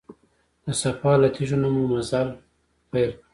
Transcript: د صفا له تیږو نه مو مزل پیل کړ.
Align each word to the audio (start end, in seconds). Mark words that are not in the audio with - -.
د 0.65 0.67
صفا 0.81 1.11
له 1.21 1.27
تیږو 1.35 1.57
نه 1.63 1.69
مو 1.73 1.83
مزل 1.91 2.27
پیل 2.91 3.11
کړ. 3.17 3.23